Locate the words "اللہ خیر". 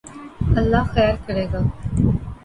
0.57-1.13